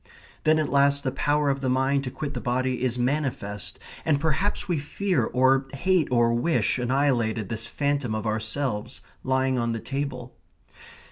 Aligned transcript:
Then 0.45 0.57
at 0.57 0.69
last 0.69 1.03
the 1.03 1.11
power 1.11 1.51
of 1.51 1.61
the 1.61 1.69
mind 1.69 2.03
to 2.05 2.09
quit 2.09 2.33
the 2.33 2.41
body 2.41 2.81
is 2.81 2.97
manifest, 2.97 3.77
and 4.03 4.19
perhaps 4.19 4.67
we 4.67 4.79
fear 4.79 5.25
or 5.25 5.67
hate 5.73 6.07
or 6.09 6.33
wish 6.33 6.79
annihilated 6.79 7.49
this 7.49 7.67
phantom 7.67 8.15
of 8.15 8.25
ourselves, 8.25 9.01
lying 9.23 9.59
on 9.59 9.73
the 9.73 9.79
table. 9.79 10.33